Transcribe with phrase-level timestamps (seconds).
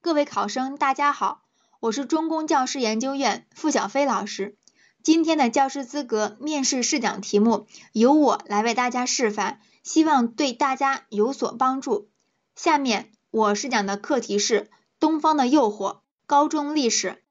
[0.00, 1.42] 各位考生，大家好，
[1.80, 4.56] 我是中公教师研究院付小飞老师。
[5.02, 12.08] 今天的教师资格面试试讲题目由我来为大家示范，希望对大家有所帮助。
[12.54, 14.60] 下面我试讲的课题是
[15.00, 15.94] 《东方的诱惑》
[16.26, 17.24] 高中历史。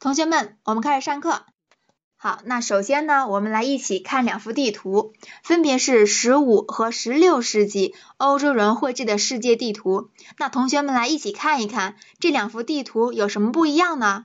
[0.00, 1.46] 同学们，我们开始上课。
[2.18, 5.12] 好，那首先呢，我们来一起看两幅地图，
[5.42, 10.08] 分别是十五和十六世纪欧洲人绘制的世界地图。
[10.38, 14.24] 那同学们来一起看一看，这两幅地图有什么不一样呢？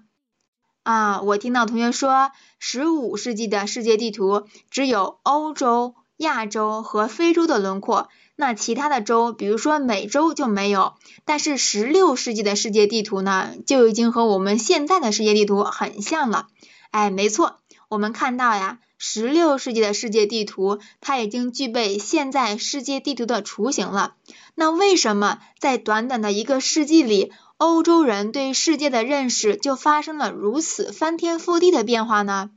[0.84, 10.94] 啊，我听到同学说，十五世纪的世界地图只有欧洲、亚洲和非洲的轮廓，那其他的洲，比如说美洲就没有。
[11.26, 16.48] 但是十六世纪的世界地图呢，就已经和我们现在的世界地图很像了。
[16.92, 17.61] 哎，没错。
[17.92, 24.16] 我们看到呀，十六世纪的世界地图，它已经具备现在世界地图的雏形了。
[24.56, 32.52] 那为什么在短短的一个世纪里，欧洲人对世界的认识就发生了如此翻天覆地的变化呢？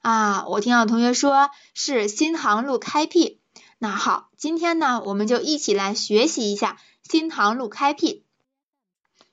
[0.00, 3.40] 啊，我听到同学说是新航路开辟。
[3.80, 8.24] 那好，今天呢，我们就一起来学习一下新航路开辟。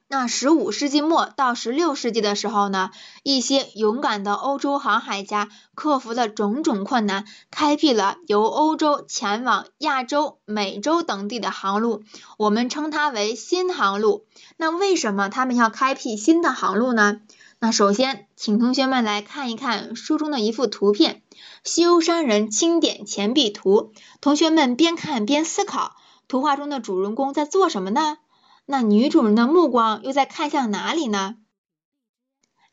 [0.07, 2.91] 那十五世纪末到十六世纪的时候呢，
[3.23, 12.03] 一些勇敢的欧洲航海家克服了种种困难，开辟了由欧洲前往亚洲、美洲等地的航路，
[12.37, 14.25] 我们称它为新航路。
[14.57, 17.21] 那为什么他们要开辟新的航路呢？
[17.57, 21.23] 那首先，请同学们来看一看书中的一幅图片
[21.63, 23.91] 《西欧商人清点钱币图》。
[24.21, 25.95] 同学们边看边思考，
[26.27, 28.17] 图画中的主人公在做什么呢？
[28.65, 31.35] 那女主人的目光又在看向哪里呢？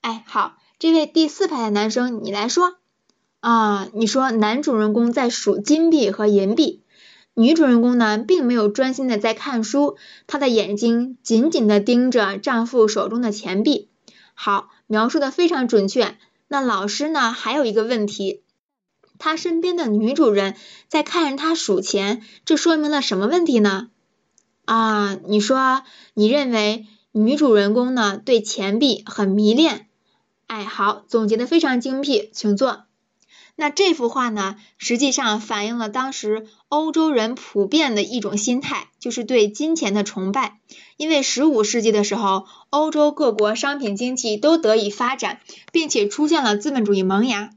[0.00, 2.78] 哎，好，这位第四排的男生，你来说
[3.40, 3.88] 啊。
[3.92, 6.82] 你说男主人公在数金币和银币，
[7.34, 13.90] 女主人公呢，并没有专心的在看书，她的眼睛紧紧的盯着丈夫手中的钱币。
[14.34, 16.16] 好，描述的非常准确。
[16.48, 18.42] 那老师呢，还有一个问题，
[19.18, 20.56] 他身边的女主人
[20.88, 23.90] 在看着他数钱，这说明了什么问题呢？
[24.72, 25.82] 啊，你说
[26.14, 29.86] 你认为女主人公呢对钱币很迷恋？
[30.46, 32.84] 哎，好，总结的非常精辟，请坐。
[33.54, 40.58] 那这幅画呢，实际上反映了当时欧洲人普遍的一种心态，就是对金钱的崇拜。
[40.96, 45.40] 因为十五世纪的时候，欧洲各国商品经济都得以发展，
[45.70, 47.50] 并且出现了资本主义萌芽，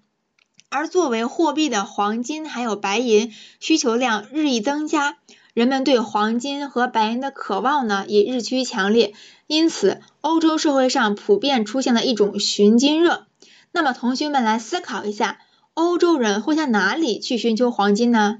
[0.68, 5.18] 而作为货币的黄金还有白银需求量日益增加。
[5.56, 9.14] 人们对黄金和白银的渴望呢也日趋强烈，
[9.48, 13.26] 因此欧洲社会上普遍出现了一种寻金热。
[13.72, 15.40] 那么同学们来思考一下，
[15.74, 18.40] 欧洲人会向哪里去寻求黄金呢？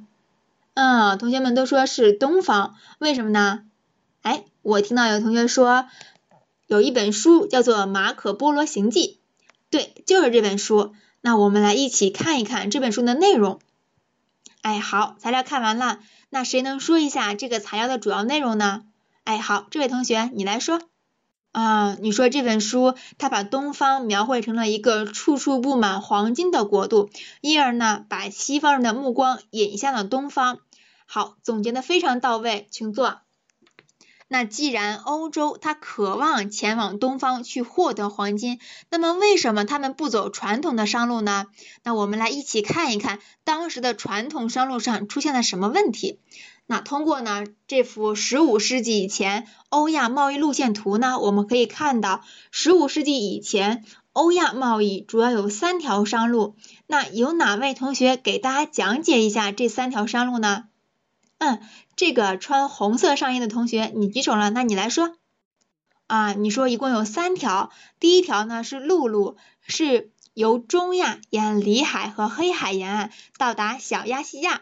[0.74, 3.62] 嗯，同学们都说是东方，为什么呢？
[4.22, 5.86] 哎，我听到有同学说
[6.68, 9.08] 有一本书叫做《马可波罗行记》，
[9.70, 10.94] 对，就是这本书。
[11.22, 13.62] 那我们来一起看一看这本书的内容。
[14.62, 16.00] 哎，好，材料看完了。
[16.36, 18.84] 那谁能说一下这个材料的主要内容呢？
[19.24, 20.82] 哎，好，这位同学你来说
[21.54, 27.10] 啊，你说这本书它把东方描绘成了一个处处布满黄金的国度，
[27.40, 30.60] 因而呢把西方人的目光引向了东方。
[31.06, 33.22] 好，总结的非常到位，请坐。
[34.28, 38.60] 那既然欧洲它渴望前往东方去获得黄金，
[38.90, 41.46] 那么为什么他们不走传统的商路呢？
[41.84, 46.20] 那我们来一起看一看当时的传统商路上出现了什么问题。
[46.66, 56.56] 那通过呢这幅十五世纪以前欧亚贸易路线图呢，我们可以看到十五世纪以前欧亚贸易主要有三条商路。
[56.88, 60.64] 那有哪位同学给大家讲解一下这三条商路呢？
[61.38, 61.62] 嗯，
[61.96, 65.18] 这个穿红色上衣的同学，你举手了，那你来说
[66.08, 69.38] 啊，你说一共有三条，第一条呢是陆路，
[69.68, 74.62] 是由中亚沿里海和黑海沿岸到达小亚细亚。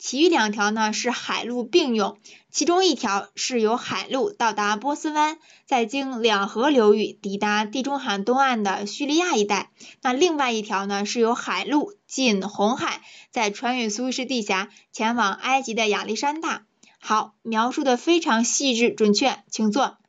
[0.00, 2.18] 其余两条呢是海陆并用，
[2.50, 9.70] 其中一条是由海路到达波斯湾，再经两河流域抵达地中海东岸的叙利亚一带。
[10.00, 16.62] 那另外一条呢是由海路进红海，再穿越苏伊士地峡前往埃及的亚历山大。
[16.98, 19.99] 好，描述的非常细致准确，请坐。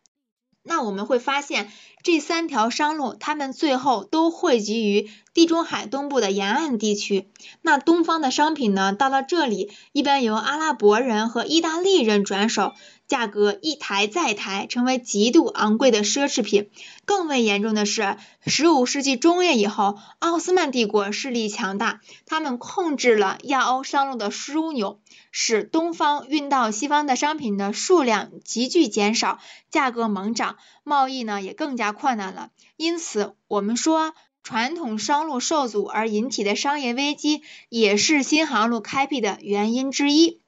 [0.64, 1.72] 那我们会发现。
[2.04, 7.30] 这三条商路，它们最后都汇集于地中海东部的沿岸地区。
[7.62, 12.74] 那东方的商品呢，到了这里，一般由阿拉伯人和意大利人转手，
[13.12, 16.70] 价格一抬再抬，成为极度昂贵的奢侈品。
[17.04, 18.16] 更为严重的是，
[18.48, 30.56] 十五世纪中叶以后，奥斯曼帝国势力强大，他们控制了亚欧商路的枢纽，使东方运到西方的商品的数量急剧减少，价格猛涨，
[30.86, 32.52] 贸易呢也更加困难了。
[32.78, 40.41] 因此，我们说传统商路受阻而引起的商业危机，也是新航路开辟的原因之一。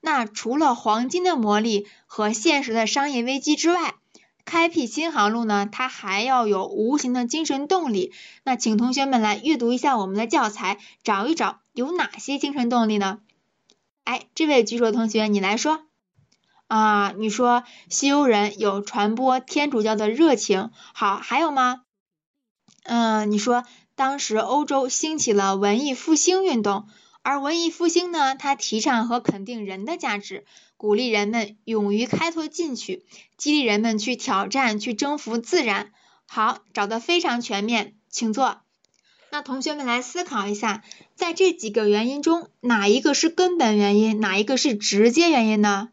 [0.00, 3.94] 那除了黄金的魔力和现实的商业危机之外，
[4.44, 8.12] 开辟新航路呢，它还要有无形的精神动力。
[8.44, 13.18] 那请同学们来阅读一下我们的教材，找一找有哪些精神动力呢？
[14.04, 15.84] 哎，这位举手的同学，你来说
[16.68, 21.82] 啊，你说西欧人有传播天主教的热情，好，还有吗？
[22.84, 23.64] 嗯，你说
[23.96, 26.88] 当时欧洲兴起了文艺复兴运动。
[27.28, 30.46] 而文艺复兴呢，它提倡和肯定人的价值，
[30.78, 33.04] 鼓励人们勇于开拓进取，
[33.36, 35.90] 激励人们去挑战、去征服自然。
[36.24, 38.62] 好，找的非常全面，请坐。
[39.30, 40.82] 那同学们来思考一下，
[41.16, 45.90] 在这几个原因中，哪一个是根本原因，哪一个是直接原因呢？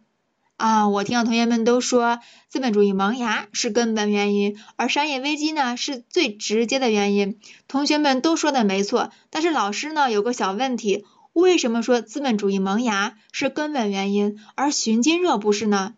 [0.55, 7.41] 啊，我听到同学们都说资本主义萌芽是根本原因，而商业危机呢是最直接的原因。
[7.67, 11.03] 同学们都说的没错，但是老师呢有个小问题。
[11.35, 15.93] 为什么说资本主义萌芽是根本原因，而寻金热不是呢？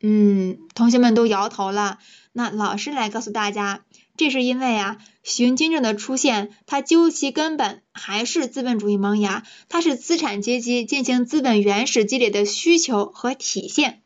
[0.00, 1.98] 嗯，同学们都摇头了。
[2.32, 3.84] 那老师来告诉大家，
[4.16, 14.00] 这是因为啊，寻金热的出现，它究其根本还是资本主义萌芽，它是资产阶级进行资本原始积累的需求和体现。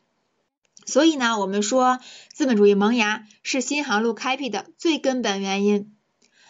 [0.87, 1.99] 所以呢，我们说
[2.33, 5.93] 资本主义萌芽是新航路开辟的最根本原因。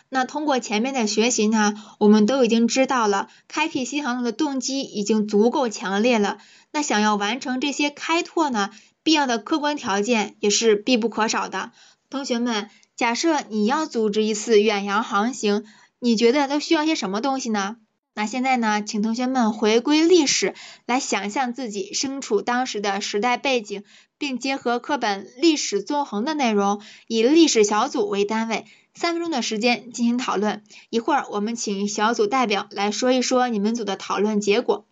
[0.10, 6.38] 那通过前面的学习呢，我们都已经知道了，开辟新航路的动机已经足够强烈了。
[6.72, 8.70] 那想要完成这些开拓呢，
[9.04, 11.72] 必要的客观条件也是必不可少的。
[12.10, 15.66] 同学们，假设你要组织一次远洋航行，
[16.00, 17.78] 你觉得都需要些什么东西呢？
[18.14, 20.56] 那现在呢，请同学们回归历史，
[20.86, 23.84] 来想象自己身处当时的时代背景，
[24.18, 28.66] 并结合课本历史纵横的内容，以历史小组为单位。
[28.98, 34.88] 三分钟的时间进行讨论，一会儿我们请小组代表来说一说你们组的讨论结果。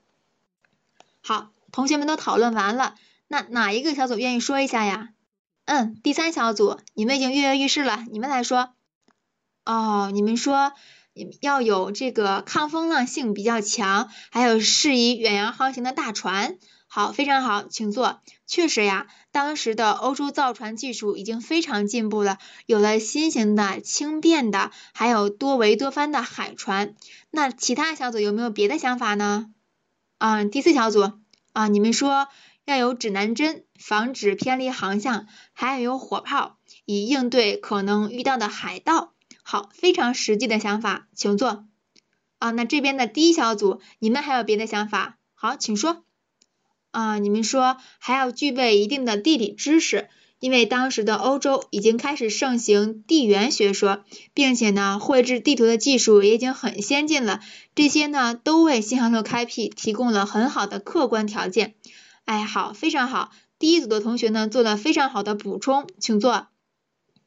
[1.24, 2.94] 好，同学们都讨论完了，
[3.28, 5.10] 那哪一个小组愿意说一下呀？
[5.66, 8.76] 嗯，第三小组，你们已经跃跃欲试了，你们来说。
[9.66, 10.74] 哦，你们说
[11.42, 16.60] 要有这个抗风浪性比较强，还有适宜远洋航行的大船。
[16.96, 18.22] 好，非常好，请坐。
[18.48, 22.38] 确实呀，当时的欧洲造船技术已经非常进步了，
[22.68, 26.96] 有了新型的、轻便的，还有多桅多帆的海船。
[27.32, 29.48] 那其他小组有没有别的想法呢？
[30.20, 31.12] 啊，第四小组
[31.52, 32.30] 啊，你们说
[32.64, 36.56] 要有指南针，防止偏离航向，还要有火炮，
[36.86, 39.12] 以应对可能遇到的海盗。
[39.44, 41.66] 好，非常实际的想法，请坐。
[42.40, 45.18] 啊，那这边的第一小组，你们还有别的想法？
[45.34, 46.06] 好，请说。
[46.96, 50.08] 啊，你们说还要具备一定的地理知识，
[50.40, 57.42] 因为当时的欧洲已经开始盛行地缘学说，并且呢，绘制地图的技术也已经很先进了，
[57.76, 61.76] 这些呢都为新航路开辟提供了很好的客观条件。
[62.24, 66.48] 哎，好，非常好，第一组的同学呢做了非常好的补充，请坐。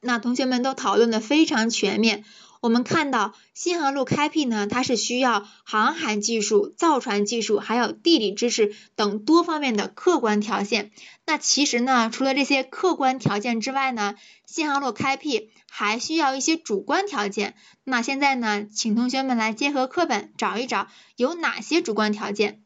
[0.01, 2.25] 那同学们都讨论的非常全面。
[2.61, 10.91] 我们看到新航路开辟呢，它是需要航海技术、造船技术，还有地理知识等多方面的客观条件。
[11.25, 14.15] 那其实呢，除了这些客观条件之外呢，
[14.47, 17.55] 新航路开辟还需要一些主观条件。
[17.85, 22.63] 那现在呢，请同学们来结合课本找一找有哪些主观条件。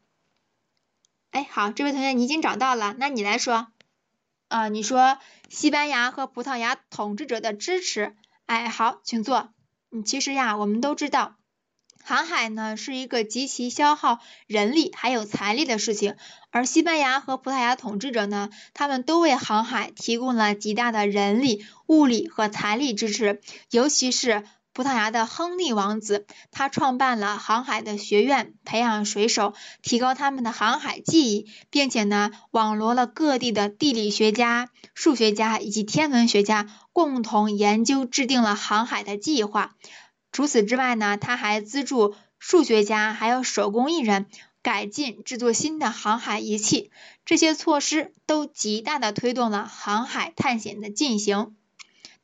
[1.31, 3.69] 哎，好，这位同学你已经找到了，那你来说。
[4.49, 8.15] 啊，你说西班牙和葡萄牙统治者的支持。
[8.45, 9.49] 哎，好，请坐。
[9.93, 11.37] 嗯，其实呀，我们都知道，
[12.03, 16.17] 航海呢是一个极其消耗人力还有财力的事情，
[16.51, 36.69] 而西班牙和葡萄牙统治者呢，他们都为航海提供了极大的人力、物力和财力支持，尤其是葡萄牙的亨利王子，他创办了航海的学院，培养水手，提高他们的航海技艺，并且呢，网罗了各地的地理学家、数学家以及天文学家。
[36.95, 39.77] 共同研究制定了航海的计划。
[40.31, 44.27] 除此之外呢，他还资助数学家还有手工艺人
[44.63, 46.91] 改进制作新的航海仪器。
[47.25, 51.57] 这些措施都极大的推动了航海探险的进行。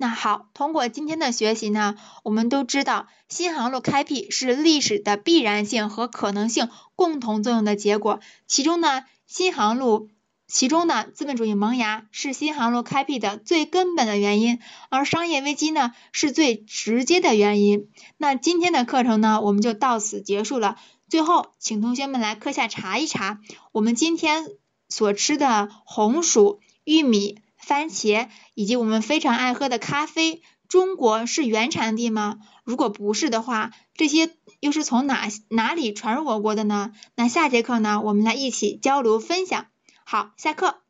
[0.01, 8.21] 那好，通过今天的学习呢，我们都知道新航路开辟是历史的必然性和可能性共同作用的结果。
[8.47, 10.09] 其中呢，新航路
[10.47, 17.89] 其中呢，资本主义萌芽是新航路开辟的最根本的原因，而商业危机呢是最直接的原因。
[18.19, 20.79] 那今天的课程呢，我们就到此结束了。
[21.09, 23.41] 最后，请同学们来课下查一查，
[23.73, 24.47] 我们今天
[24.89, 32.39] 所吃的红薯、玉米、番茄以及我们非常爱喝的咖啡，中国是原产地吗？
[32.65, 36.93] 如果不是的话，这些又是从哪哪里传入我国的呢？
[37.15, 39.67] 那下节课呢，我们来一起交流分享。
[40.05, 40.81] 好，下课。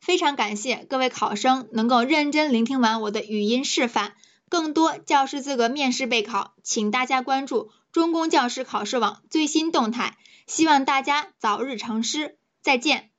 [0.00, 4.14] 非常感谢各位考生能够认真聆听完我的语音示范。
[4.48, 10.16] 更多教师资格面试备考，请大家关注中公教师考试网最新动态。
[10.46, 13.09] 希望大家早日成师，再见。